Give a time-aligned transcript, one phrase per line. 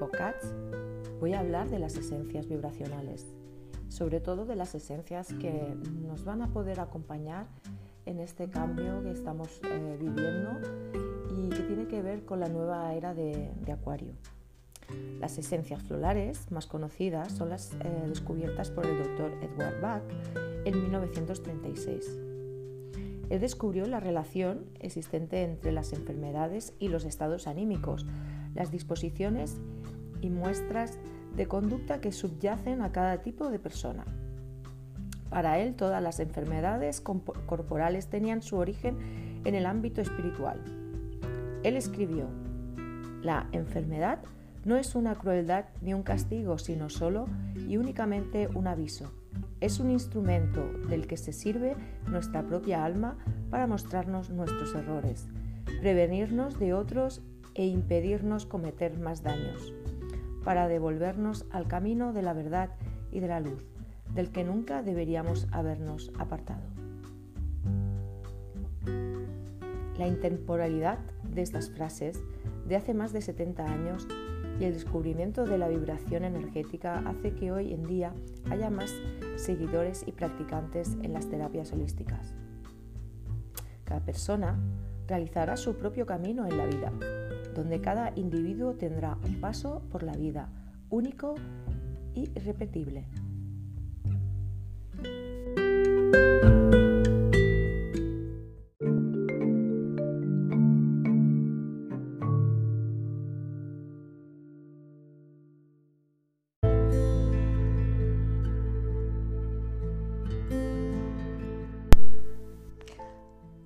[0.00, 0.42] podcast
[1.20, 3.26] voy a hablar de las esencias vibracionales,
[3.90, 5.76] sobre todo de las esencias que
[6.06, 7.46] nos van a poder acompañar
[8.06, 10.52] en este cambio que estamos eh, viviendo
[11.36, 14.14] y que tiene que ver con la nueva era de, Acuario.
[15.20, 20.02] Las esencias florales más conocidas son las eh, descubiertas por el doctor Edward Bach
[20.64, 22.18] en 1936.
[23.28, 28.06] Él descubrió la relación existente entre las enfermedades y los estados anímicos,
[28.54, 29.60] las disposiciones
[30.20, 30.98] y muestras
[31.36, 34.04] de conducta que subyacen a cada tipo de persona.
[35.28, 40.60] Para él todas las enfermedades corporales tenían su origen en el ámbito espiritual.
[41.62, 42.26] Él escribió,
[43.22, 44.18] la enfermedad
[44.64, 47.28] no es una crueldad ni un castigo, sino solo
[47.68, 49.12] y únicamente un aviso
[49.60, 53.18] es un instrumento del que se sirve nuestra propia alma
[53.50, 55.28] para mostrarnos nuestros errores,
[55.80, 57.22] prevenirnos de otros
[57.54, 59.72] e impedirnos cometer más daños,
[60.44, 62.70] para devolvernos al camino de la verdad
[63.10, 63.66] y de la luz,
[64.14, 66.62] del que nunca deberíamos habernos apartado.
[69.96, 72.18] La intemporalidad de estas frases
[72.66, 74.08] de hace más de 70 años
[74.58, 78.12] y el descubrimiento de la vibración energética hace que hoy en día
[78.50, 78.94] haya más
[79.36, 82.34] seguidores y practicantes en las terapias holísticas.
[83.84, 84.58] Cada persona
[85.06, 86.92] realizará su propio camino en la vida,
[87.54, 90.48] donde cada individuo tendrá un paso por la vida
[90.90, 91.34] único
[92.14, 93.06] y irrepetible.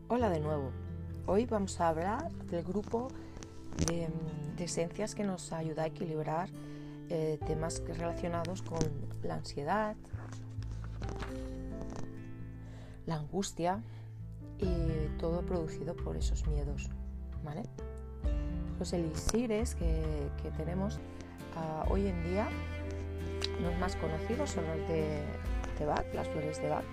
[0.08, 0.70] Hola de nuevo.
[1.26, 3.08] Hoy vamos a hablar del grupo
[3.86, 4.08] de,
[4.58, 6.48] esencias que nos ayuda a equilibrar
[7.10, 8.78] eh, temas relacionados con
[9.22, 9.94] la ansiedad,
[13.04, 13.82] la angustia
[14.58, 16.88] y todo producido por esos miedos.
[18.78, 20.98] Los elixires que, tenemos
[21.56, 22.48] ah, hoy en día,
[23.60, 25.20] los más conocidos son los de,
[25.78, 26.84] de Bach, las flores de Bach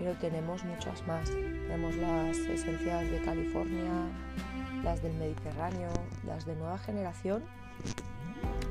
[0.00, 1.30] pero tenemos muchas más.
[1.30, 3.92] Tenemos las esencias de California,
[4.82, 5.90] las del Mediterráneo,
[6.26, 7.42] las de nueva generación,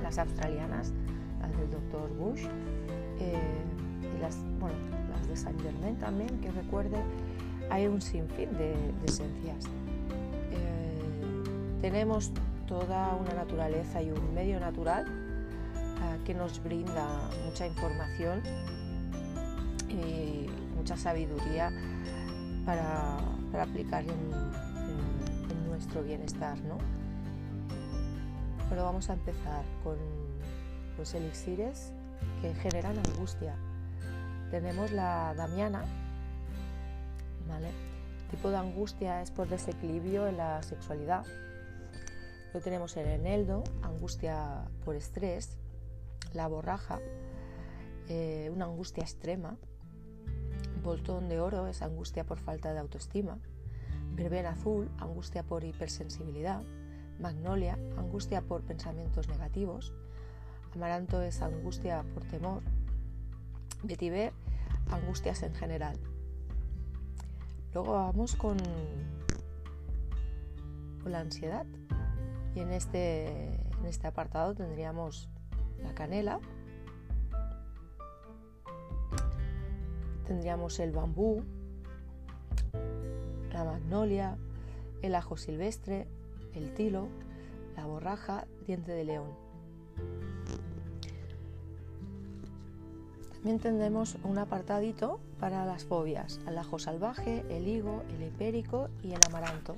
[0.02, 0.92] las australianas,
[1.40, 2.10] las del Dr.
[2.18, 2.46] Bush
[3.20, 3.38] eh,
[4.02, 4.38] y las,
[5.12, 6.98] las de Saint Germain también, que recuerde,
[7.70, 8.74] hay un sinfín de,
[9.06, 9.66] esencias.
[10.52, 12.32] Eh, tenemos
[12.68, 17.08] toda una naturaleza y un medio natural eh, que nos brinda
[17.46, 18.42] mucha información
[20.90, 21.72] mucha sabiduría
[22.66, 23.20] para,
[23.62, 26.60] aplicar en, nuestro bienestar.
[26.62, 26.80] ¿no?
[28.70, 29.98] Pero vamos a empezar con
[30.98, 31.94] los elixires
[32.42, 33.56] que generan angustia.
[34.50, 35.84] Tenemos la damiana,
[37.48, 37.70] ¿vale?
[38.32, 41.24] Tipo de angustia es por desequilibrio en la sexualidad.
[42.46, 45.56] Luego tenemos el eneldo, angustia por estrés,
[46.34, 47.00] la borraja,
[48.08, 49.56] eh, una angustia extrema,
[50.84, 53.38] Boltón de oro es angustia por falta de autoestima.
[54.16, 56.62] Verbena azul, angustia por hipersensibilidad.
[57.20, 59.94] Magnolia, angustia por pensamientos negativos.
[60.74, 62.64] Amaranto es angustia por temor.
[63.84, 64.34] Vetiver,
[64.92, 65.98] angustias en general.
[67.74, 68.58] Luego vamos con,
[71.06, 71.66] la ansiedad.
[72.56, 73.28] Y este,
[73.80, 75.30] en este apartado tendríamos
[75.82, 76.40] la canela,
[80.30, 81.42] tendríamos el bambú,
[83.52, 84.38] la magnolia,
[85.02, 86.06] el ajo silvestre,
[86.54, 87.08] el tilo,
[87.76, 89.32] la borraja, diente de león.
[93.34, 99.14] También tendremos un apartadito para las fobias, el ajo salvaje, el higo, el hipérico y
[99.14, 99.78] el amaranto.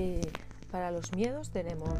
[0.00, 0.20] Y
[0.70, 1.92] para los miedos tenemos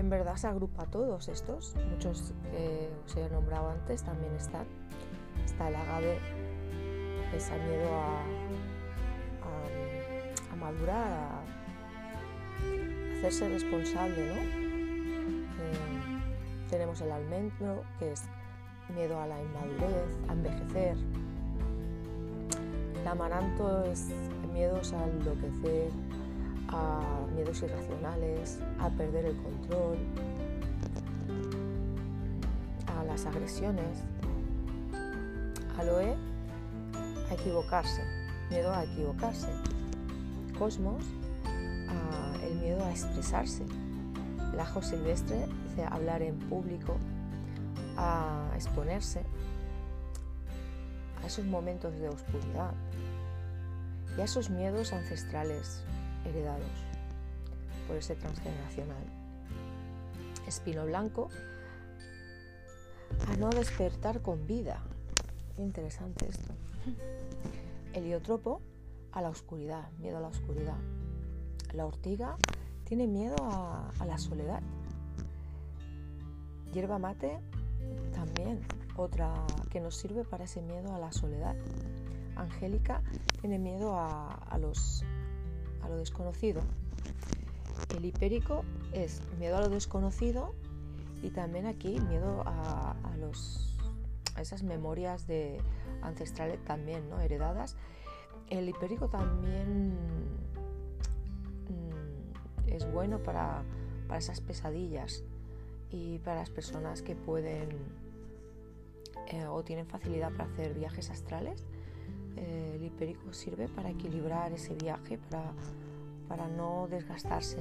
[0.00, 4.66] en verdad se agrupa a todos estos, muchos que os he nombrado antes también están.
[5.44, 6.18] Está el agave,
[7.34, 8.22] ese miedo a,
[10.52, 11.42] a, madurar, a
[13.18, 14.34] hacerse responsable, ¿no?
[14.34, 16.14] Eh,
[16.70, 18.22] tenemos el almendro, que es
[18.94, 20.96] miedo a la inmadurez, a envejecer.
[23.00, 24.08] El amaranto es
[24.54, 25.90] miedos a enloquecer,
[26.74, 29.96] a miedos irracionales, a perder el control,
[32.86, 34.02] a las agresiones.
[35.78, 36.14] Aloe,
[37.30, 38.02] a equivocarse,
[38.50, 39.48] miedo a equivocarse.
[40.58, 41.04] Cosmos,
[42.44, 43.64] el miedo a expresarse.
[44.52, 46.96] El ajo silvestre dice hablar en público,
[47.96, 49.24] a exponerse
[51.22, 52.72] a esos momentos de oscuridad
[54.16, 55.82] y a esos miedos ancestrales
[56.24, 56.70] heredados
[57.86, 59.04] por ese transgeneracional.
[60.46, 61.28] Espino blanco
[63.28, 64.82] a no despertar con vida.
[65.56, 66.52] Qué interesante esto.
[67.92, 68.60] Heliotropo
[69.12, 70.76] a la oscuridad, miedo a la oscuridad.
[71.72, 72.36] La ortiga
[72.84, 74.62] tiene miedo a, a la soledad.
[76.72, 77.38] Hierba mate
[78.14, 78.60] también,
[78.96, 79.32] otra
[79.70, 81.54] que nos sirve para ese miedo a la soledad.
[82.36, 83.02] Angélica
[83.40, 85.04] tiene miedo a, los,
[85.84, 86.62] a lo desconocido.
[87.96, 90.54] El hipérico es miedo a lo desconocido
[91.22, 93.76] y también aquí miedo a, los,
[94.34, 95.60] a esas memorias de
[96.02, 97.20] ancestrales también ¿no?
[97.20, 97.76] heredadas.
[98.50, 99.94] El hipérico también
[101.68, 103.62] mm, es bueno para,
[104.06, 105.22] para esas pesadillas
[105.90, 107.68] y para las personas que pueden
[109.28, 111.64] eh, o tienen facilidad para hacer viajes astrales.
[112.36, 115.52] El hipérico sirve para equilibrar ese viaje, para,
[116.28, 117.58] para no desgastarse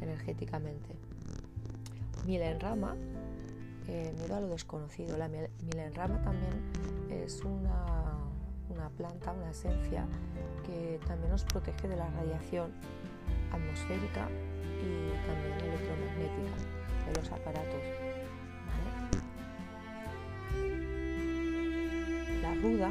[0.00, 0.96] energéticamente.
[2.26, 2.96] Milenrama,
[3.88, 5.16] eh, miedo a lo desconocido.
[5.16, 6.62] La milenrama también
[7.10, 8.16] es una,
[8.70, 10.06] una planta, una esencia
[10.66, 12.72] que también nos protege de la radiación
[13.52, 14.28] atmosférica
[14.80, 16.54] y también electromagnética
[17.06, 17.82] de los aparatos.
[22.42, 22.90] La ruda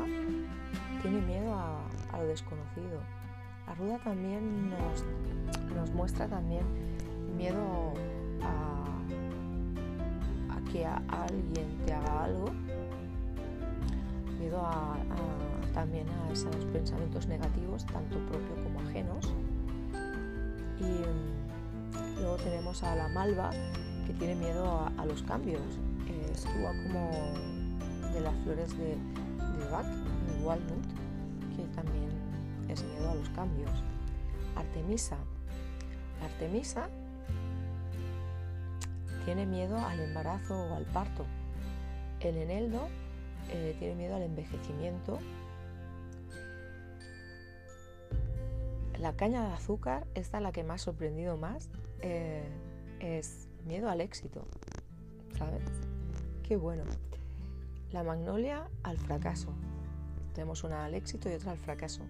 [1.04, 3.02] tiene miedo a, lo desconocido.
[3.68, 6.64] La ruda también nos, muestra también
[7.38, 7.94] miedo
[8.42, 8.84] a,
[10.72, 12.46] que alguien te haga algo,
[14.40, 14.68] miedo
[15.74, 19.34] también a esos pensamientos negativos, tanto propios como ajenos.
[20.80, 23.52] Y luego tenemos a la malva,
[24.08, 25.62] que tiene miedo a, los cambios.
[26.32, 27.12] Es igual como
[28.14, 29.86] de las flores de, de Bach,
[30.36, 30.93] que también
[32.82, 33.72] miedo a los cambios.
[34.56, 35.18] Artemisa.
[36.24, 36.90] Artemisa
[39.26, 41.26] tiene miedo al embarazo o al parto.
[42.20, 42.88] El eneldo
[43.50, 45.20] eh, tiene miedo al envejecimiento.
[49.00, 52.44] La caña de azúcar, esta es la que me ha sorprendido más, eh,
[53.00, 54.46] es miedo al éxito,
[55.38, 55.62] ¿sabes?
[56.44, 56.84] Qué bueno.
[57.92, 59.50] La magnolia al fracaso.
[60.34, 62.04] Tenemos una al éxito y otra al fracaso.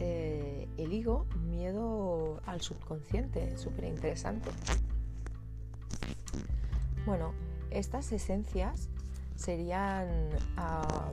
[0.00, 4.50] Eh, el higo, miedo al subconsciente, súper interesante.
[7.04, 7.32] Bueno,
[7.70, 8.88] estas esencias
[9.34, 10.08] serían
[10.56, 11.10] a,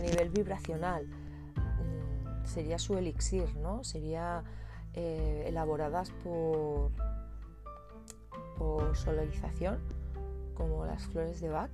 [0.00, 3.84] nivel vibracional, mm, sería su elixir, ¿no?
[3.84, 4.42] Sería
[4.94, 6.90] eh, elaboradas por
[8.94, 9.78] solarización,
[10.54, 11.70] como las flores de Bach,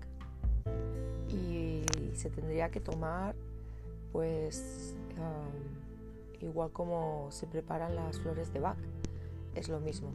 [1.29, 1.85] y
[2.15, 3.35] se tendría que tomar
[4.13, 4.95] pues
[6.41, 8.79] igual como se preparan las flores de Bach,
[9.55, 10.11] es lo mismo.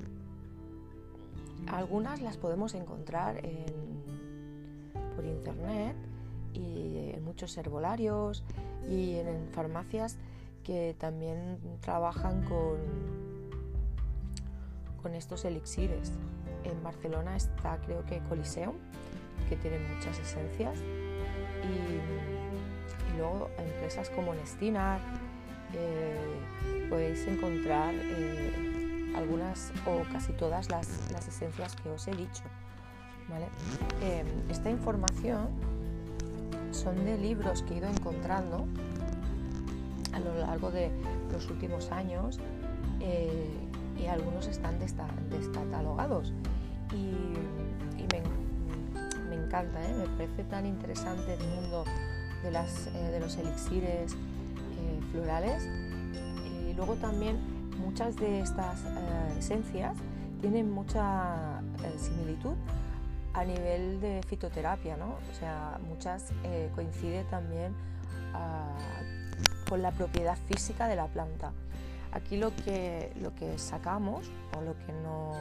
[1.68, 3.42] Algunas las podemos encontrar
[5.16, 5.96] por internet
[6.54, 8.44] y en muchos herbolarios
[8.90, 10.18] y en farmacias
[10.64, 12.78] que también trabajan con,
[15.02, 16.14] con estos elixires
[16.64, 18.76] en Barcelona está creo que Coliseum,
[19.50, 20.80] que tiene muchas esencias.
[20.80, 25.00] Y, luego empresas como Nestinar,
[25.74, 30.88] eh, podéis encontrar eh, algunas o casi todas las,
[31.28, 32.44] esencias que os he dicho.
[34.02, 35.48] Eh, esta información
[36.72, 38.68] son de libros que he ido encontrando
[40.12, 40.92] a lo largo de
[41.32, 42.40] los últimos años
[43.98, 46.34] y algunos están descatalogados
[46.94, 48.06] y,
[49.30, 49.94] me, encanta, ¿eh?
[49.94, 51.86] me parece tan interesante el mundo
[52.44, 54.18] de, las, eh, de los elixires eh,
[55.14, 55.64] florales.
[56.68, 57.38] Y luego también
[57.78, 58.82] muchas de estas
[59.38, 59.96] esencias
[60.42, 61.62] tienen mucha
[61.98, 62.56] similitud
[63.34, 65.18] a nivel de fitoterapia, ¿no?
[65.32, 66.34] O sea, muchas
[66.76, 67.74] coinciden también
[68.34, 68.76] ah,
[69.70, 71.54] con la propiedad física de la planta.
[72.12, 75.32] Aquí lo que, lo que sacamos o lo que, no,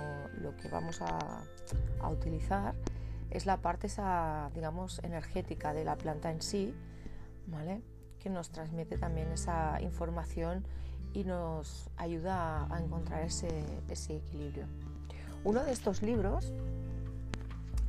[0.40, 1.18] lo que vamos a,
[2.10, 2.74] utilizar
[3.30, 6.74] es la parte esa, digamos, energética de la planta en sí,
[7.46, 7.82] ¿vale?
[8.22, 10.64] Que nos transmite también esa información
[11.12, 13.48] y nos ayuda a, encontrar ese,
[13.88, 14.66] equilibrio.
[15.44, 16.52] Uno de estos libros,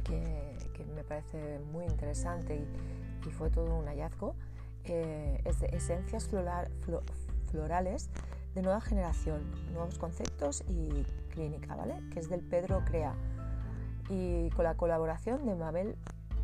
[0.04, 0.54] que,
[0.96, 4.36] me parece muy interesante y, fue todo un hallazgo,
[4.84, 6.30] eh, es de Esencias
[7.50, 8.10] Florales
[8.54, 11.96] de nueva generación, nuevos conceptos y clínica, ¿vale?
[12.12, 13.16] Que es del Pedro Crea
[14.10, 15.96] y con la colaboración de Mabel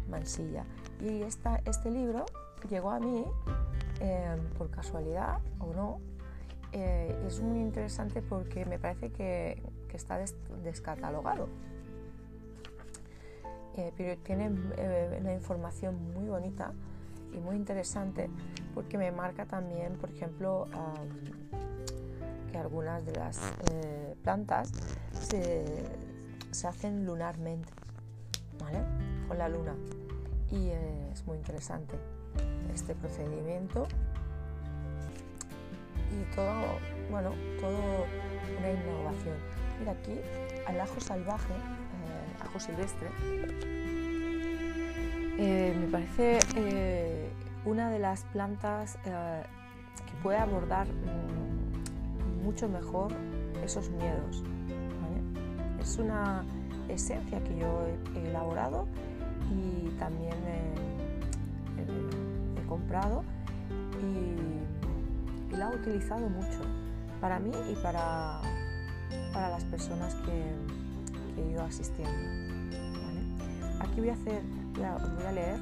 [0.07, 0.65] Mansilla.
[1.01, 2.25] Y esta, este libro
[2.67, 3.25] llegó a mí
[3.99, 5.99] eh, por casualidad o no.
[6.71, 9.61] Eh, es muy interesante porque me parece que,
[9.93, 10.17] está
[10.63, 11.49] descatalogado.
[13.75, 14.49] Eh, pero tiene
[15.19, 16.71] una información muy bonita
[17.33, 18.29] y muy interesante
[18.73, 20.67] porque me marca también, por ejemplo,
[22.49, 23.41] que algunas de las
[24.23, 24.71] plantas
[25.11, 25.65] se,
[26.51, 27.69] se hacen lunarmente,
[28.57, 28.79] ¿vale?
[29.27, 29.75] Con la luna.
[30.51, 30.69] Y
[31.11, 31.95] es muy interesante
[32.73, 33.87] este procedimiento
[36.11, 36.79] y todo,
[37.11, 38.05] bueno, todo
[38.57, 39.35] una innovación.
[39.79, 40.19] Mira aquí,
[40.67, 43.07] el ajo salvaje, eh, ajo silvestre,
[45.37, 47.29] eh, me parece eh,
[47.65, 53.11] una de las plantas que puede abordar mm, mucho mejor
[53.63, 54.43] esos miedos.
[55.79, 56.43] Es una
[56.89, 58.87] esencia que yo he elaborado
[59.51, 60.89] y también he,
[62.67, 63.23] comprado
[64.01, 66.59] y, la he utilizado mucho
[67.19, 68.41] para mí y para,
[69.33, 70.53] para las personas que,
[71.37, 72.13] he ido asistiendo.
[73.79, 74.41] Aquí voy a, hacer,
[74.73, 75.59] voy a leer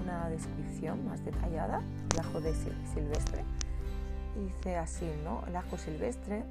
[0.00, 3.44] una descripción más detallada del ajo de silvestre.
[4.36, 5.42] dice así, ¿no?
[5.48, 6.44] El ajo silvestre,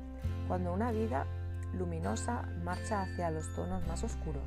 [0.47, 1.25] cuando una vida
[1.77, 4.43] luminosa marcha hacia los tonos más oscuros.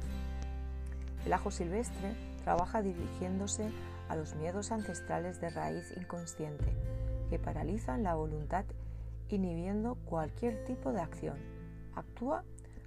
[1.24, 2.14] El ajo silvestre
[2.48, 3.70] trabaja dirigiéndose
[4.08, 6.64] a los miedos ancestrales de raíz inconsciente
[7.28, 8.64] que paralizan la voluntad
[9.28, 11.36] inhibiendo cualquier tipo de acción.
[11.94, 12.44] Actúa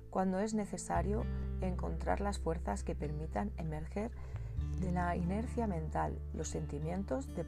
[0.09, 1.25] cuando es necesario
[1.61, 4.09] encontrar las fuerzas que permitan emerger
[4.79, 7.45] de la inercia mental, los sentimientos de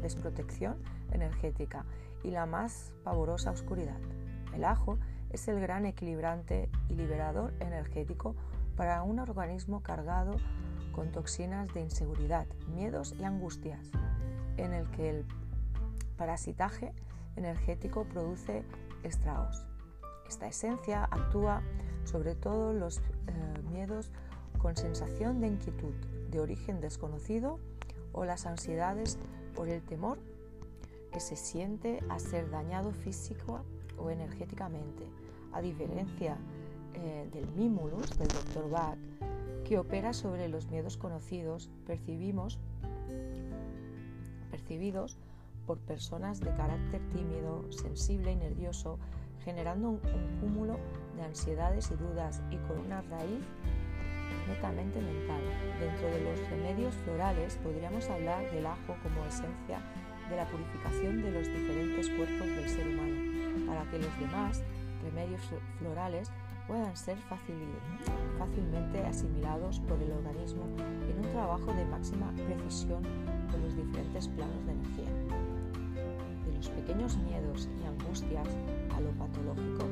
[0.00, 0.76] desprotección
[1.12, 1.84] energética
[2.24, 4.00] y la más pavorosa oscuridad.
[4.54, 4.96] El ajo
[5.28, 8.34] es el gran equilibrante y liberador energético
[8.76, 10.36] para un organismo cargado
[10.96, 13.90] con toxinas de inseguridad, miedos y angustias,
[14.56, 15.26] en el que el
[16.16, 16.94] parasitaje
[17.36, 18.64] energético produce
[19.02, 19.66] estragos.
[20.26, 21.60] Esta esencia actúa
[22.04, 23.02] sobre todo los eh,
[23.70, 24.10] miedos
[24.56, 25.92] con sensación de inquietud,
[26.30, 27.60] de origen desconocido
[28.12, 29.18] o las ansiedades
[29.54, 30.18] por el temor
[31.12, 33.60] que se siente a ser dañado físico
[33.98, 35.04] o energéticamente,
[35.52, 36.38] a diferencia
[36.94, 38.70] eh, del mimulus del Dr.
[38.70, 38.96] Bach,
[39.66, 42.60] que opera sobre los miedos conocidos, percibimos,
[44.48, 45.18] percibidos
[45.66, 49.00] por personas de carácter tímido, sensible y nervioso,
[49.44, 50.00] generando un,
[50.40, 50.78] cúmulo
[51.16, 53.44] de ansiedades y dudas y con una raíz
[54.46, 55.42] netamente mental.
[55.80, 59.80] Dentro de los remedios florales podríamos hablar del ajo como esencia
[60.30, 64.62] de la purificación de los diferentes cuerpos del ser humano para que los demás
[65.02, 65.42] remedios
[65.78, 66.30] florales
[66.66, 67.16] puedan ser
[68.38, 70.64] fácilmente asimilados por el organismo
[71.08, 73.02] en un trabajo de máxima precisión
[73.50, 75.10] con los diferentes planos de energía.
[76.46, 78.48] De los pequeños miedos y angustias
[78.94, 79.86] a lo patológico,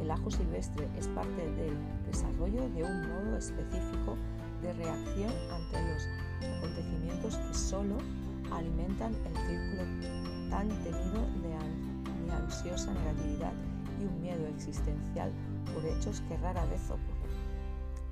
[0.00, 4.16] el ajo silvestre es parte del desarrollo de un modo específico
[4.62, 6.08] de reacción ante los
[6.58, 7.96] acontecimientos que solo
[8.52, 13.52] alimentan el círculo tan temido de ansiosa negatividad
[14.00, 15.32] y un miedo existencial
[15.74, 17.28] por hechos que rara vez ocurren.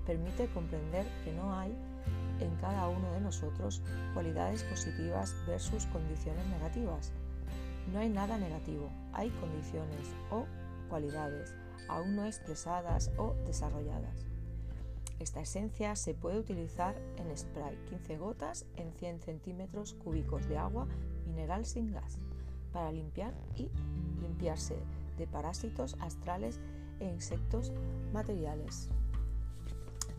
[0.07, 1.75] Permite comprender que no hay
[2.41, 3.83] en cada uno de nosotros
[4.15, 7.13] cualidades positivas versus condiciones negativas.
[7.93, 10.45] No hay nada negativo, hay condiciones o
[10.89, 11.55] cualidades
[11.89, 14.27] aún no expresadas o desarrolladas.
[15.19, 20.87] Esta esencia se puede utilizar en spray 15 gotas en 100 centímetros cúbicos de agua
[21.27, 22.19] mineral sin gas
[22.73, 23.71] para limpiar y
[24.21, 24.77] limpiarse
[25.17, 26.61] de parásitos astrales
[27.01, 27.73] e insectos
[28.13, 28.89] materiales.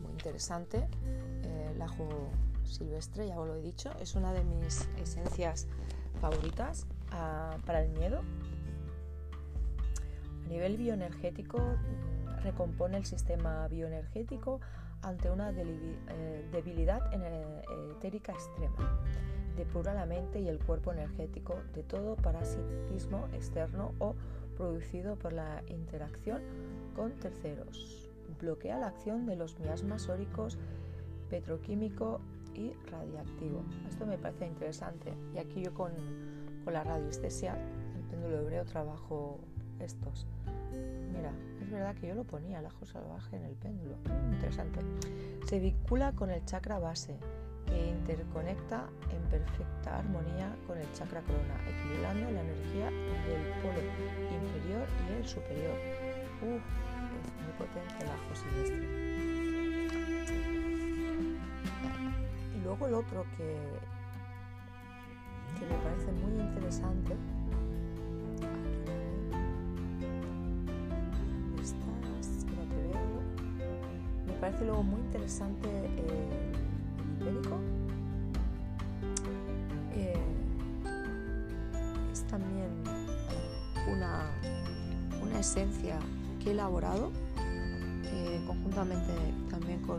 [0.00, 0.88] Muy interesante.
[1.42, 2.08] Eh, el ajo
[2.64, 5.66] silvestre, ya os lo he dicho, es una de mis esencias
[6.20, 8.20] favoritas ah, para el miedo.
[10.44, 11.58] A nivel bioenergético,
[12.42, 14.60] recompone el sistema bioenergético
[15.02, 17.00] ante una eh, debilidad
[17.96, 19.00] etérica extrema
[19.58, 24.14] depura la mente y el cuerpo energético de todo parasitismo externo o
[24.56, 26.42] producido por la interacción
[26.98, 28.10] con terceros.
[28.40, 30.58] Bloquea la acción de los miasmas óricos,
[31.30, 32.20] petroquímico
[32.54, 33.62] y radiactivo.
[33.88, 35.14] Esto me parece interesante.
[35.32, 35.92] Y aquí yo con,
[36.64, 37.56] con la radiestesia,
[37.96, 39.38] el péndulo hebreo, trabajo
[39.78, 40.26] estos.
[41.14, 43.96] Mira, es verdad que yo lo ponía, el ajo salvaje en el péndulo.
[44.32, 44.80] Interesante.
[45.46, 47.16] Se vincula con el chakra base
[47.66, 53.80] que interconecta en perfecta armonía con el chakra corona, equilibrando la energía del polo
[54.34, 55.74] inferior y el superior.
[56.40, 56.60] Muy
[57.58, 58.86] potente el ajo silvestre.
[62.56, 63.56] Y luego el otro que,
[65.58, 67.16] que me parece muy interesante
[74.40, 76.52] parece luego muy interesante eh,
[77.20, 77.56] el ibérico.
[79.92, 80.16] Eh,
[82.12, 82.70] es también
[83.92, 84.30] una,
[85.22, 85.98] una, esencia
[86.42, 87.10] que he elaborado
[88.68, 89.12] conjuntamente
[89.50, 89.98] también con,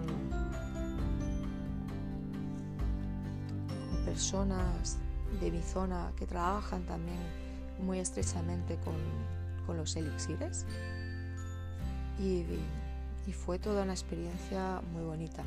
[4.06, 4.98] personas
[5.40, 7.20] de mi zona que trabajan también
[7.80, 8.96] muy estrechamente con,
[9.66, 10.66] con los elixires.
[12.20, 12.46] Y,
[13.32, 15.44] fue toda una experiencia muy bonita.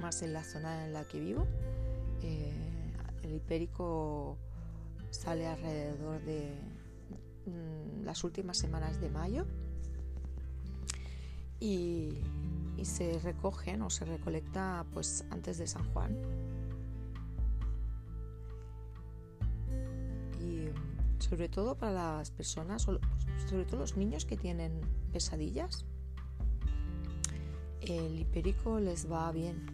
[0.00, 1.46] Más en la zona en la que vivo.
[2.20, 2.52] Eh,
[3.22, 4.36] el hipérico
[5.10, 6.52] sale alrededor de
[7.46, 9.46] mm, las últimas semanas de mayo
[11.62, 12.18] y,
[12.82, 16.18] se recogen o se recolecta pues antes de San Juan.
[20.40, 20.66] Y
[21.22, 24.80] sobre todo para las personas, sobre todo los niños que tienen
[25.12, 25.84] pesadillas,
[27.82, 29.64] el hipérico les va bien,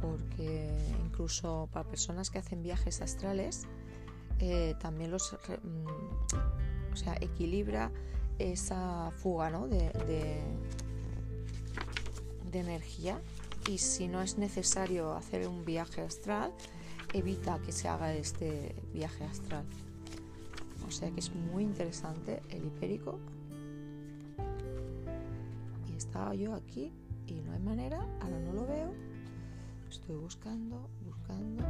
[0.00, 3.68] porque incluso para personas que hacen viajes astrales,
[4.40, 7.92] eh, también los mm, o sea, equilibra
[8.40, 9.90] esa fuga de,
[12.50, 13.20] de energía
[13.68, 16.52] y si no es necesario hacer un viaje astral,
[17.12, 19.64] evita que se haga este viaje astral.
[20.86, 23.18] O sea que es muy interesante el hipérico
[26.00, 26.90] estaba yo aquí
[27.26, 28.92] y no hay manera, ahora no lo veo.
[29.88, 31.62] Estoy buscando, buscando.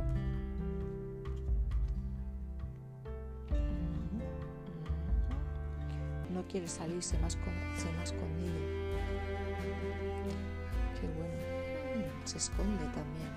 [6.40, 7.44] No quiere salir, se me ha, escondido.
[10.98, 12.08] Qué bueno.
[12.24, 13.28] Se esconde también.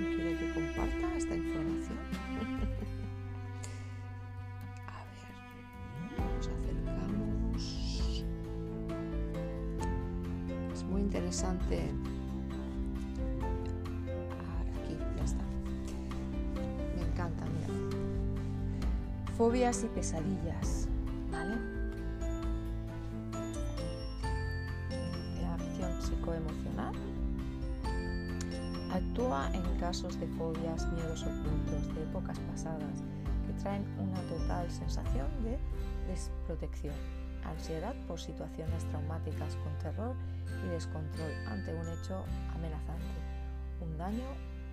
[0.00, 1.98] No quiere que comparta esta información.
[10.98, 11.82] interesante.
[14.40, 15.44] Ahora aquí, ya está.
[16.96, 17.68] Me encanta, mira.
[19.36, 20.88] Fobias y pesadillas,
[30.04, 33.02] casos de fobias, miedos ocultos de épocas pasadas
[33.46, 35.58] que traen una total sensación de
[36.08, 36.94] desprotección
[37.44, 40.14] ansiedad por situaciones traumáticas con terror
[40.64, 42.22] y descontrol ante un hecho
[42.54, 43.16] amenazante,
[43.82, 44.24] un daño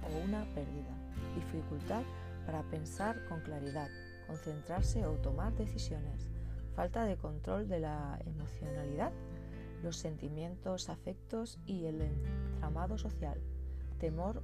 [0.03, 0.95] o una pérdida,
[1.35, 2.03] dificultad
[2.45, 3.89] para pensar con claridad,
[4.27, 6.29] concentrarse o tomar decisiones,
[6.75, 9.11] falta de control de la emocionalidad,
[9.83, 13.39] los sentimientos, afectos y el entramado social,
[13.99, 14.41] temor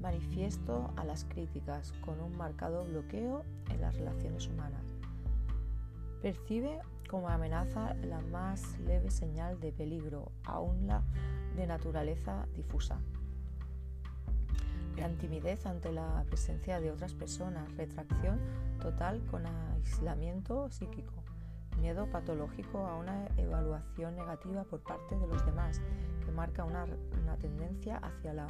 [0.00, 4.94] manifiesto a las críticas con un marcado bloqueo en las relaciones humanas.
[6.22, 11.02] Percibe como amenaza la más leve señal de peligro, aún la
[11.56, 13.00] de naturaleza difusa.
[14.96, 18.40] Gran timidez ante la presencia de otras personas, retracción
[18.80, 21.14] total con aislamiento psíquico,
[21.80, 25.80] miedo patológico a una evaluación negativa por parte de los demás,
[26.38, 26.86] marca una,
[27.40, 28.46] tendencia hacia la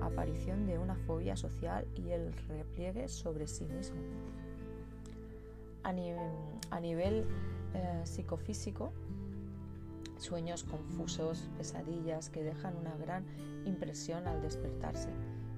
[0.00, 3.98] aparición de una fobia social y el repliegue sobre sí mismo.
[5.82, 7.26] a nivel
[7.74, 8.92] eh, psicofísico,
[10.18, 13.24] sueños confusos, pesadillas que dejan una gran
[13.64, 15.10] impresión al despertarse,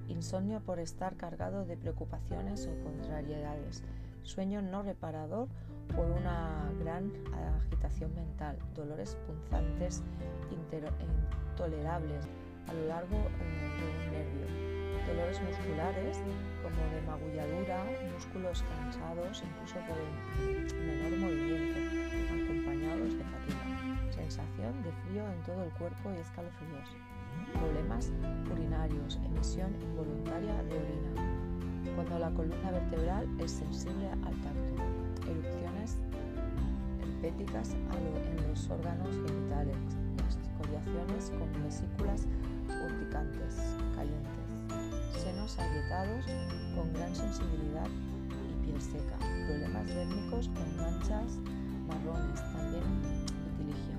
[0.07, 3.83] insomnio por estar cargado de preocupaciones o contrariedades,
[4.23, 5.47] sueño no reparador
[5.95, 7.11] por una gran
[7.57, 10.03] agitación mental, dolores punzantes
[11.59, 12.23] intolerables
[12.67, 14.47] a lo largo eh, de un nervio,
[15.07, 16.17] dolores musculares
[16.63, 20.07] como de magulladura, músculos cansados incluso por el
[20.87, 21.79] menor movimiento,
[22.99, 26.95] de fatiga, sensación de frío en todo el cuerpo y escalofríos,
[27.53, 28.11] problemas
[28.53, 35.97] urinarios, emisión involuntaria de orina, cuando la columna vertebral es sensible al tacto, erupciones
[37.01, 39.98] herpéticas en los órganos genitales,
[40.59, 42.27] excoriaciones con vesículas
[42.85, 43.55] urticantes,
[43.95, 46.25] calientes, senos agrietados
[46.75, 49.17] con gran sensibilidad y piel seca,
[49.47, 51.39] problemas dérmicos con manchas
[51.87, 52.83] marrones, también
[53.45, 53.95] vitiligio.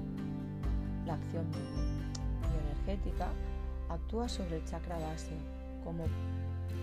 [1.06, 1.46] La acción
[2.42, 3.28] bioenergética
[3.88, 5.36] actúa sobre el chakra base
[5.82, 6.04] como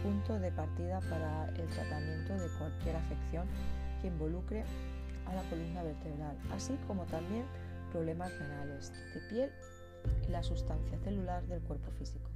[0.01, 3.47] punto de partida para el tratamiento de cualquier afección
[4.01, 4.63] que involucre
[5.27, 7.45] a la columna vertebral, así como también
[7.97, 9.51] problemas renales, de piel
[10.27, 12.29] y la sustancia celular del cuerpo físico.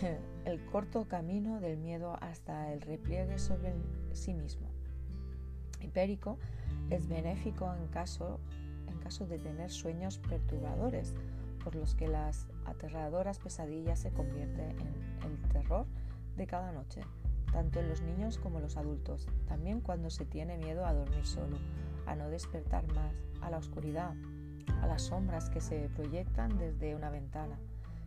[0.44, 3.74] El corto camino del miedo hasta el repliegue sobre
[4.12, 4.68] sí mismo.
[5.80, 6.38] Hipérico
[6.88, 8.38] es benéfico en caso,
[8.86, 11.12] en caso de tener sueños perturbadores,
[11.64, 15.86] por los que las aterradoras pesadillas se convierten en el terror
[16.36, 17.00] de cada noche,
[17.52, 21.26] tanto en los niños como en los adultos, también cuando se tiene miedo a dormir
[21.26, 21.56] solo,
[22.06, 24.14] a no despertar más, a la oscuridad,
[24.82, 27.58] a las sombras que se proyectan desde una ventana.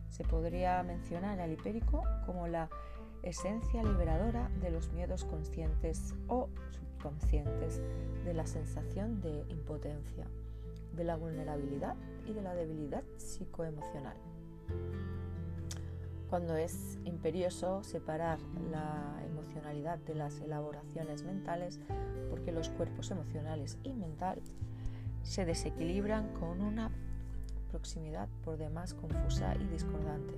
[0.08, 2.68] Se podría mencionar al hipérico como la
[3.22, 7.82] esencia liberadora de los miedos conscientes o subconscientes,
[8.24, 10.26] de la sensación de impotencia,
[10.94, 14.16] de la vulnerabilidad y de la debilidad psicoemocional.
[16.30, 18.38] Cuando es imperioso separar
[18.70, 21.80] la emocionalidad de las elaboraciones mentales,
[22.28, 24.40] porque los cuerpos emocionales y mental
[25.22, 26.90] se desequilibran con una
[27.70, 30.34] proximidad por demás confusa y discordante.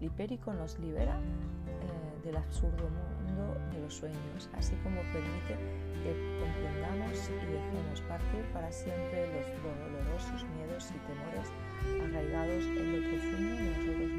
[0.00, 5.56] El hipérico nos libera eh, del absurdo mundo de los sueños, así como permite
[6.02, 11.48] que comprendamos y dejemos partir para siempre los dolorosos miedos y temores
[12.02, 14.13] arraigados en lo profundo de nosotros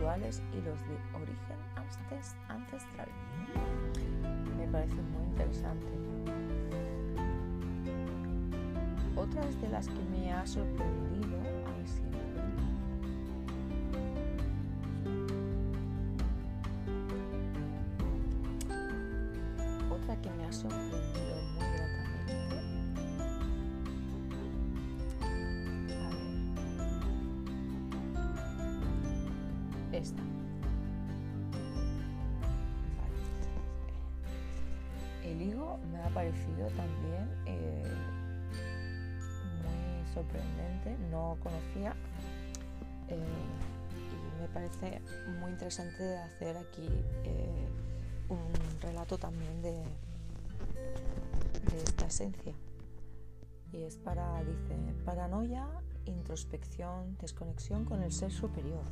[0.00, 1.58] y los de origen
[2.48, 3.08] ancestral.
[4.56, 5.86] Me parece muy interesante.
[9.16, 11.37] Otras de las que me ha sorprendido,
[41.10, 41.94] no conocía
[43.08, 43.18] eh,
[43.96, 45.00] y me parece
[45.40, 46.88] muy interesante hacer aquí
[47.24, 47.68] eh,
[48.28, 48.48] un
[48.80, 52.54] relato también de, de esta esencia.
[53.72, 55.66] Y es para, dice, paranoia,
[56.06, 58.84] introspección, desconexión con el ser superior.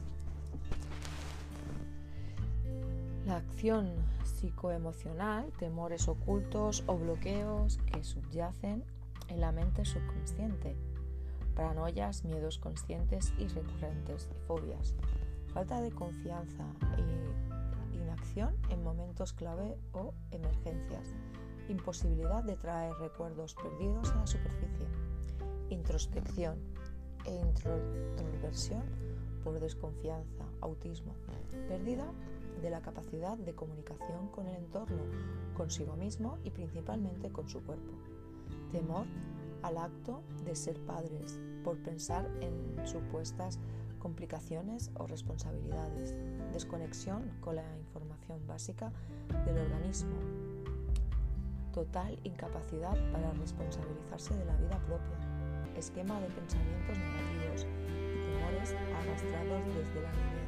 [3.27, 3.93] La acción
[4.25, 8.85] psicoemocional, temores ocultos o bloqueos que subyacen
[9.29, 10.77] en la mente subconsciente,
[11.57, 14.95] paranoias, miedos conscientes y recurrentes, y fobias,
[15.53, 16.65] falta de confianza
[16.99, 21.15] e inacción en momentos clave o emergencias,
[21.69, 24.87] imposibilidad de traer recuerdos perdidos a la superficie,
[25.71, 26.59] introspección
[27.25, 28.83] e introversión
[29.43, 31.15] por desconfianza, autismo,
[31.69, 32.07] pérdida
[32.61, 35.03] de la capacidad de comunicación con el entorno,
[35.57, 37.93] consigo mismo y principalmente con su cuerpo.
[38.73, 39.07] Temor
[39.67, 43.59] al acto de ser padres por pensar en supuestas
[43.99, 46.15] complicaciones o responsabilidades.
[46.53, 48.93] Desconexión con la información básica
[49.45, 50.15] del organismo.
[51.73, 55.19] Total incapacidad para responsabilizarse de la vida propia.
[55.77, 60.47] Esquema de pensamientos negativos y temores arrastrados desde la niñez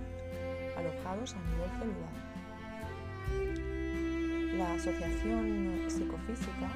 [0.78, 2.14] alojados a nivel celular.
[4.56, 5.44] La asociación
[5.88, 6.70] psicofísica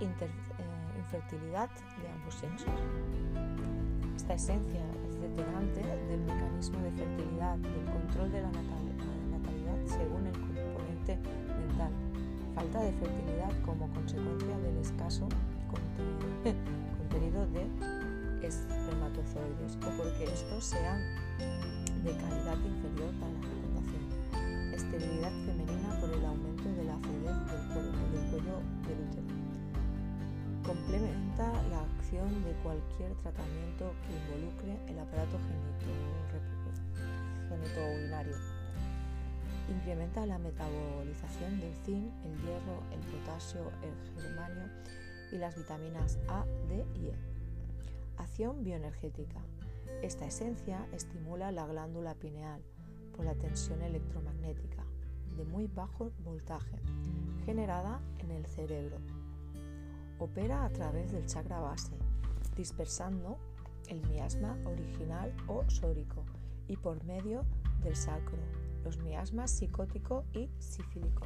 [0.00, 0.47] eh,
[1.08, 1.70] infertilidad
[2.02, 2.68] de ambos sexos.
[4.16, 8.98] Esta esencia es detonante del mecanismo de fertilidad, del control de la natalidad
[9.86, 11.16] según el componente
[11.56, 11.92] mental.
[12.54, 15.28] Falta de fertilidad como consecuencia del escaso
[16.98, 21.00] contenido de espermatozoides o porque estos sean
[22.04, 28.30] de calidad inferior para la fecundación, esterilidad femenina por el aumento de la acidez del,
[28.30, 29.27] cuello del útero.
[30.68, 35.38] Complementa la acción de cualquier tratamiento que involucre el aparato
[37.48, 38.36] genitourinario.
[39.70, 44.68] Incrementa la metabolización del zinc, el hierro, el potasio, el germanio
[45.32, 47.14] y las vitaminas A, D y E.
[48.18, 49.40] Acción bioenergética
[50.02, 52.62] esta esencia estimula la glándula pineal
[53.16, 54.84] por la tensión electromagnética
[55.34, 56.76] de muy bajo voltaje
[57.46, 58.98] generada en el cerebro.
[60.18, 61.92] Opera a través del chakra base,
[62.56, 63.38] dispersando
[63.88, 66.24] el miasma original o sórico
[66.66, 67.44] y por medio
[67.82, 68.38] del sacro,
[68.84, 71.24] los miasmas psicótico y sifílico.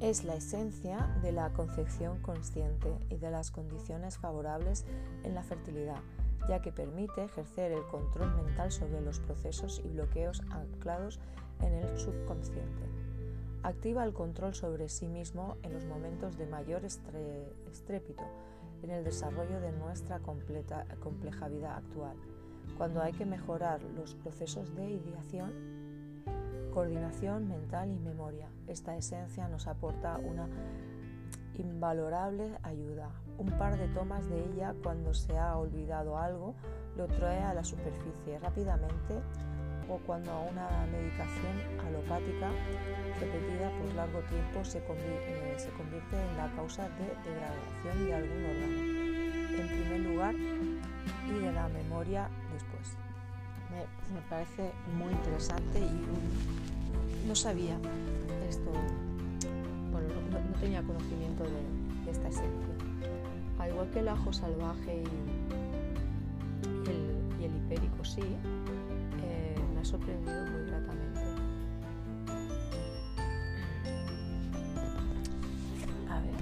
[0.00, 4.84] Es la esencia de la concepción consciente y de las condiciones favorables
[5.22, 6.00] en la fertilidad.
[6.48, 11.20] ya que permite ejercer el control mental sobre los procesos y bloqueos anclados
[11.60, 13.01] en el subconsciente.
[13.62, 18.24] Activa el control sobre sí mismo en los momentos de mayor estrépito
[18.82, 22.16] en el desarrollo de nuestra compleja vida actual,
[22.76, 25.52] cuando hay que mejorar los procesos de ideación,
[26.74, 28.48] coordinación mental y memoria.
[28.66, 30.48] Esta esencia nos aporta una
[31.54, 33.10] invalorable ayuda.
[33.38, 36.54] Un par de tomas de ella cuando se ha olvidado algo
[36.96, 39.20] lo trae a la superficie rápidamente
[39.92, 42.48] o cuando una medicación alopática
[43.20, 48.44] repetida por largo tiempo se, eh, se convierte en la causa de degradación de algún
[48.46, 48.76] órgano,
[49.60, 52.96] en primer lugar, y de la memoria después.
[54.14, 57.78] Me, parece muy interesante y no sabía
[58.48, 58.70] esto,
[59.90, 62.74] bueno, no, tenía conocimiento de, esta esencia.
[63.58, 65.06] Al igual que el ajo salvaje y,
[66.90, 68.22] el, y el hipérico sí,
[69.92, 71.20] sorprendido muy gratamente.
[76.08, 76.32] A ver.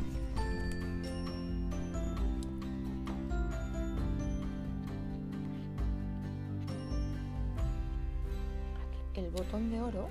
[9.14, 10.08] El botón de oro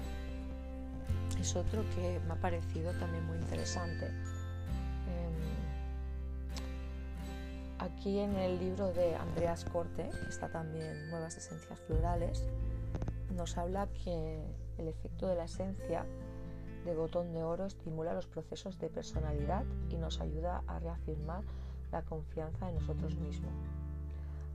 [1.40, 4.08] es otro que me ha parecido también muy interesante.
[4.08, 4.14] Em,
[7.80, 12.44] aquí en el libro de Andreas Corte, que está también Nuevas Esencias Florales,
[13.40, 14.44] nos habla que
[14.78, 16.06] el efecto de la esencia
[16.84, 21.44] de botón de oro estimula los procesos de personalidad y nos ayuda a reafirmar
[21.94, 23.54] la confianza en nosotros mismos.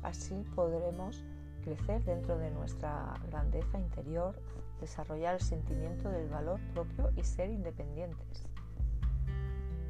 [0.03, 1.25] Así podremos
[1.63, 4.35] crecer dentro de nuestra grandeza interior,
[4.83, 8.47] desarrollar el sentimiento del valor propio y ser independientes.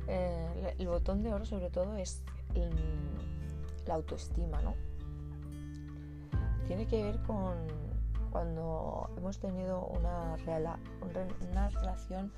[0.06, 2.22] Eh, el botón de oro sobre todo es
[3.86, 4.74] la autoestima, ¿no?
[6.68, 7.83] Tiene que ver con
[8.34, 12.32] cuando hemos tenido una, una relación,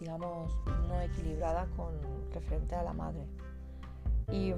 [0.00, 0.52] digamos,
[0.88, 1.94] no equilibrada con
[2.34, 3.24] referente a la madre.
[4.32, 4.56] Y, mm,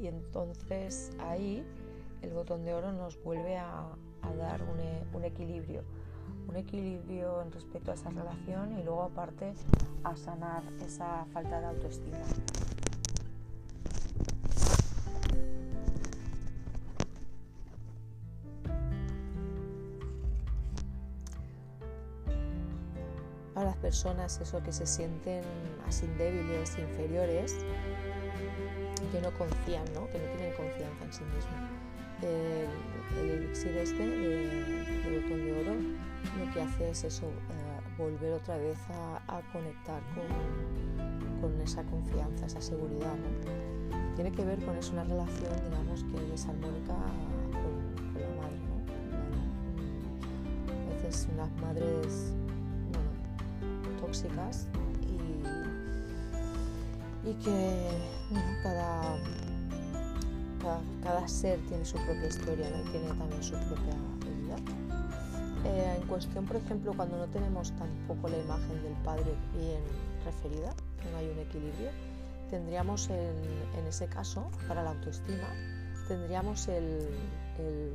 [0.00, 1.64] y entonces ahí
[2.20, 3.86] el botón de oro nos vuelve a,
[4.36, 4.80] dar un,
[5.16, 5.84] un, equilibrio,
[6.48, 9.54] un equilibrio en respecto a esa relación y luego aparte
[10.02, 12.18] a sanar esa falta de autoestima.
[23.80, 25.42] Personas eso que se sienten
[25.86, 27.56] así débiles, inferiores,
[29.12, 30.08] que no confían, ¿no?
[30.08, 31.70] que no tienen confianza en sí mismos.
[32.22, 32.68] El,
[33.30, 35.74] elixir este de, botón de oro
[36.38, 39.20] lo que hace es eso, eh, volver otra vez a,
[39.52, 40.26] conectar con,
[41.40, 43.14] con, esa confianza, esa seguridad.
[44.16, 46.96] Tiene que ver con eso, una relación, digamos, que es armónica
[47.52, 48.58] con, con la madre.
[48.66, 48.74] ¿no?
[50.90, 52.34] A veces las madres
[57.24, 57.88] y, que
[58.62, 59.18] cada,
[61.02, 63.94] cada, ser tiene su propia historia y tiene también su propia
[64.24, 64.56] vida.
[65.66, 69.82] Eh, en cuestión, por ejemplo, cuando no tenemos tampoco la imagen del padre bien
[70.24, 70.72] referida,
[71.12, 71.90] no hay un equilibrio,
[72.48, 75.48] tendríamos en, ese caso, para la autoestima,
[76.08, 77.08] tendríamos el,
[77.58, 77.92] el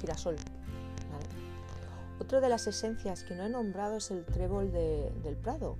[0.00, 0.36] girasol,
[2.20, 5.76] otra de las esencias que no he nombrado es el trébol del Prado,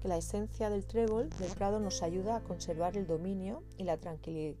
[0.00, 3.96] que la esencia del trébol del Prado nos ayuda a conservar el dominio y la,
[3.96, 4.58] tranquilidad,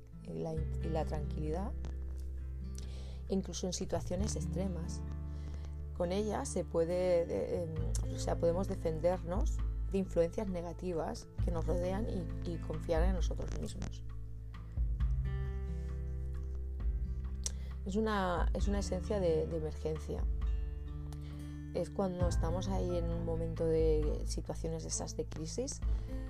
[3.28, 5.02] incluso en situaciones extremas.
[5.96, 7.74] Con ella se puede, em,
[8.14, 9.58] o sea, podemos defendernos
[9.92, 12.06] de influencias negativas que nos rodean
[12.44, 14.02] y, confiar en nosotros mismos.
[17.84, 20.24] Es una, es una esencia de emergencia
[21.74, 25.80] es cuando estamos ahí en un momento de situaciones de esas de crisis,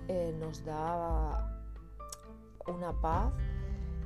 [0.09, 1.61] eh, nos da
[2.67, 3.33] una paz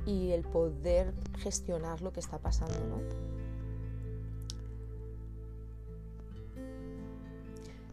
[0.05, 3.01] y el poder gestionar lo que está pasando.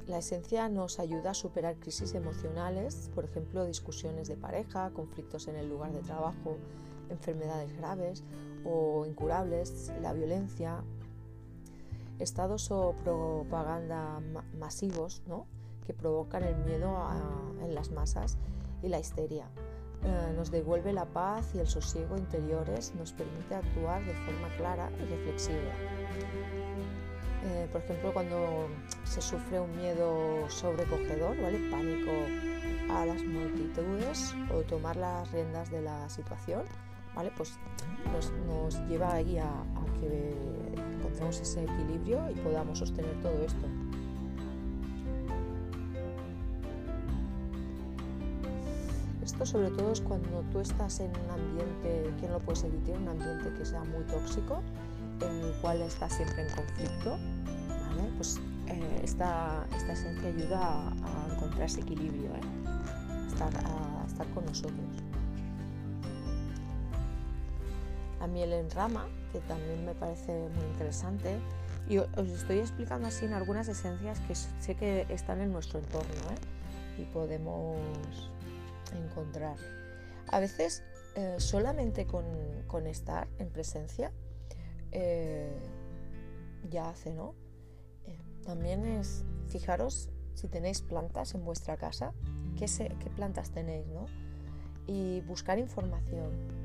[0.07, 5.57] La esencia nos ayuda a superar crisis emocionales, por ejemplo, discusiones de pareja, conflictos en
[5.57, 6.59] el lugar de trabajo,
[7.09, 8.25] enfermedades graves
[8.65, 10.83] o incurables, la violencia,
[12.23, 14.21] estados o propaganda
[14.59, 15.23] masivos
[15.87, 16.97] que provocan el miedo
[17.61, 18.39] en las masas
[18.83, 19.47] y la histeria.
[20.05, 24.91] Eh, nos devuelve la paz y el sosiego interiores, nos permite actuar de forma clara
[25.01, 25.73] y reflexiva.
[27.45, 28.69] Eh, por ejemplo, cuando
[29.05, 31.71] se sufre un miedo sobrecogedor, ¿vale?
[31.71, 32.11] Pánico
[32.91, 36.63] a las multitudes o tomar las riendas de la situación,
[37.15, 37.33] ¿vale?
[37.37, 37.59] Pues
[38.47, 40.62] nos, lleva ahí a, a que
[41.13, 43.67] encontremos ese equilibrio y podamos sostener todo esto.
[49.23, 52.97] Esto sobre todo es cuando tú estás en un ambiente, que no lo puedes evitar,
[52.97, 54.63] un ambiente que sea muy tóxico,
[55.21, 57.19] en el cual estás siempre en conflicto.
[58.17, 62.41] Pues eh, esta, esencia ayuda a, encontrar ese equilibrio, ¿eh?
[63.41, 65.12] a, estar, con nosotros.
[68.23, 71.41] La miel en rama, que también me parece muy interesante,
[71.89, 76.13] y os estoy explicando así en algunas esencias que sé que están en nuestro entorno
[76.31, 77.03] ¿eh?
[77.03, 78.31] y podemos
[78.95, 79.57] encontrar.
[80.29, 80.85] A veces
[81.17, 84.13] eh, solamente con, estar en presencia
[84.93, 85.59] eh,
[86.71, 87.35] ya hace, ¿no?
[88.45, 92.13] También es, fijaros si tenéis plantas en vuestra casa,
[92.57, 92.67] qué,
[93.01, 94.07] qué plantas tenéis, ¿no?
[94.87, 96.62] Y buscar información,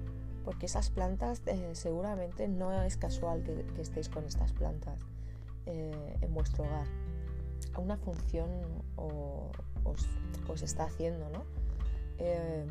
[0.47, 1.41] porque esas plantas
[1.73, 4.97] seguramente no es casual que, estéis con estas plantas
[5.65, 6.87] en vuestro hogar.
[7.77, 8.49] Una función
[8.95, 11.43] os, está haciendo, ¿no?
[12.19, 12.65] Eh,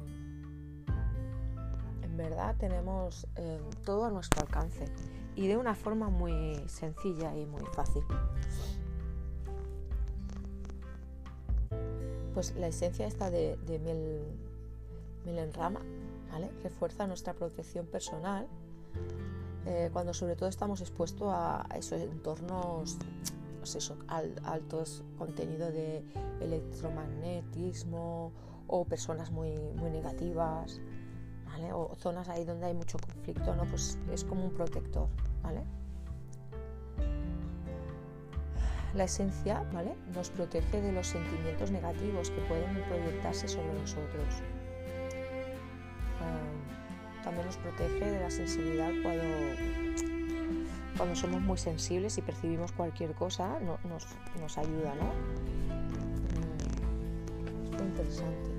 [2.02, 4.86] en verdad tenemos eh, todo a nuestro alcance
[5.34, 8.02] y de una forma muy sencilla y muy fácil.
[12.32, 14.24] Pues la esencia esta de, miel,
[15.26, 15.82] en rama
[16.62, 18.46] refuerza nuestra protección personal
[19.66, 22.98] eh, cuando sobre todo estamos expuestos a esos entornos
[23.72, 23.92] pues
[24.44, 26.04] altos contenido de
[26.40, 28.32] electromagnetismo
[28.68, 30.80] o personas muy, muy negativas,
[31.46, 31.72] ¿vale?
[31.72, 33.64] O zonas ahí donde hay mucho conflicto, ¿no?
[33.64, 35.08] Pues es como un protector,
[35.42, 35.64] ¿vale?
[38.94, 39.96] La esencia, ¿vale?
[40.14, 44.42] Nos protege de los sentimientos negativos que pueden proyectarse sobre nosotros.
[46.20, 49.24] Ah, también nos protege de la sensibilidad cuando,
[50.96, 54.06] cuando somos muy sensibles y percibimos cualquier cosa, nos,
[54.40, 55.06] nos ayuda, ¿no?
[56.34, 58.56] Mm, es muy interesante.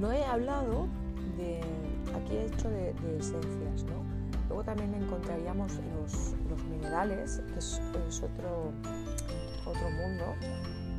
[0.00, 0.88] No he hablado
[1.38, 1.60] de,
[2.16, 4.02] aquí he hecho de, esencias, ¿no?
[4.48, 6.34] Luego también encontraríamos los,
[6.68, 7.80] minerales, que es,
[8.22, 8.72] otro,
[9.66, 10.34] otro mundo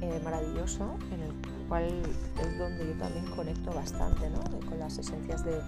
[0.02, 1.86] eh, maravilloso en el cual
[2.42, 4.42] es donde yo también conecto bastante ¿no?
[4.68, 5.62] con las esencias de,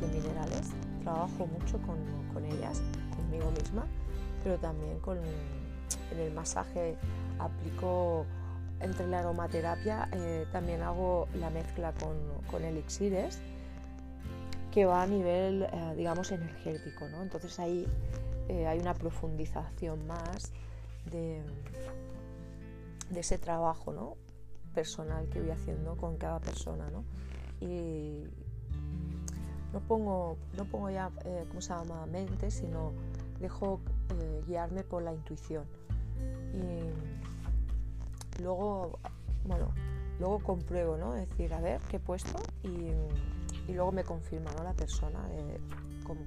[0.00, 0.70] minerales.
[1.02, 2.80] Trabajo mucho con, ellas,
[3.16, 3.84] conmigo misma,
[4.44, 6.96] pero también con, en el masaje
[7.38, 8.26] aplico
[8.80, 12.16] entre la aromaterapia eh, también hago la mezcla con,
[12.48, 13.40] con, elixires
[14.72, 17.08] que va a nivel, eh, digamos, energético.
[17.08, 17.22] ¿no?
[17.22, 17.86] Entonces ahí
[18.48, 20.52] eh, hay una profundización más
[21.10, 21.42] de,
[23.10, 24.27] de ese trabajo ¿no?
[24.78, 26.88] Personal que voy haciendo con cada persona.
[26.88, 27.02] ¿no?
[27.60, 28.22] Y
[29.72, 31.10] no pongo, no pongo ya,
[31.48, 32.92] ¿cómo se llama?, mente, sino
[33.40, 33.80] dejo
[34.46, 35.64] guiarme por la intuición.
[36.54, 39.00] Y, luego,
[39.44, 39.72] bueno,
[40.20, 41.16] luego compruebo, ¿no?
[41.16, 42.92] Es decir, a ver qué he puesto y,
[43.72, 44.62] luego me confirma, ¿no?
[44.62, 45.18] La persona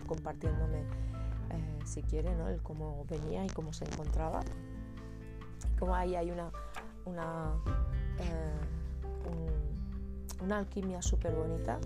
[0.07, 2.49] compartiéndome, eh, si quiere, ¿no?
[2.49, 4.41] El cómo venía y cómo se encontraba.
[5.73, 6.51] Y como ahí hay una,
[7.05, 7.55] una,
[8.21, 11.79] eh, una alquimia súper bonita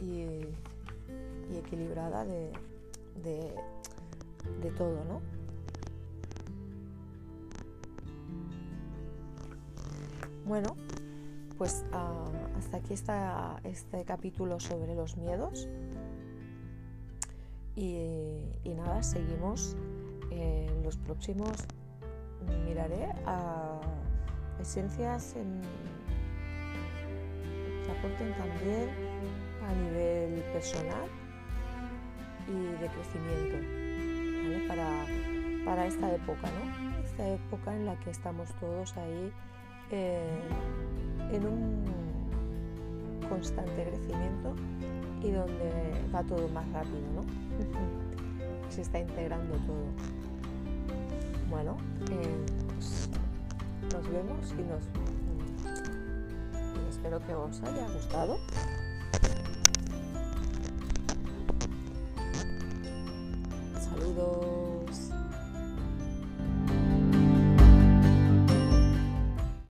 [0.00, 0.26] y,
[1.56, 2.50] equilibrada de,
[3.22, 5.20] de todo, ¿no?
[10.46, 10.76] Bueno,
[11.56, 12.26] pues ah,
[12.58, 15.68] hasta aquí está este capítulo sobre los miedos.
[17.76, 18.40] Y,
[18.76, 19.74] nada, seguimos
[20.30, 21.50] en los próximos.
[22.66, 23.80] Miraré a
[24.60, 25.34] esencias
[27.84, 28.88] que aporten también
[29.66, 31.08] a nivel personal
[32.48, 33.56] y de crecimiento
[34.68, 35.06] para,
[35.64, 37.04] para esta época, ¿no?
[37.04, 39.32] Esta época en la que estamos todos ahí
[39.90, 40.40] eh,
[41.32, 41.84] en un
[43.28, 44.54] constante crecimiento
[45.22, 45.72] y donde
[46.14, 47.22] va todo más rápido, ¿no?
[48.70, 49.86] Se está integrando todo.
[51.48, 51.76] Bueno,
[52.10, 52.46] eh,
[53.92, 54.84] nos vemos y nos
[56.74, 58.38] y espero que os haya gustado.
[63.78, 64.63] Saludos.